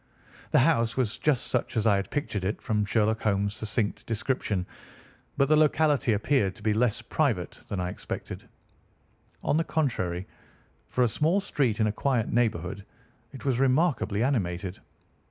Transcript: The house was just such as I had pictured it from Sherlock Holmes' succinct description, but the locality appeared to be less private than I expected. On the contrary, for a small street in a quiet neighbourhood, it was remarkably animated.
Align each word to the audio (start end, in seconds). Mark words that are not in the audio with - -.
The 0.49 0.57
house 0.59 0.97
was 0.97 1.19
just 1.19 1.45
such 1.49 1.77
as 1.77 1.85
I 1.85 1.95
had 1.97 2.09
pictured 2.09 2.43
it 2.43 2.59
from 2.59 2.85
Sherlock 2.85 3.21
Holmes' 3.21 3.53
succinct 3.53 4.07
description, 4.07 4.65
but 5.37 5.47
the 5.47 5.55
locality 5.55 6.11
appeared 6.13 6.55
to 6.55 6.63
be 6.63 6.73
less 6.73 7.03
private 7.03 7.61
than 7.67 7.79
I 7.79 7.89
expected. 7.91 8.49
On 9.43 9.57
the 9.57 9.63
contrary, 9.63 10.25
for 10.89 11.03
a 11.03 11.07
small 11.07 11.39
street 11.39 11.79
in 11.79 11.85
a 11.85 11.91
quiet 11.91 12.33
neighbourhood, 12.33 12.83
it 13.31 13.45
was 13.45 13.59
remarkably 13.59 14.23
animated. 14.23 14.79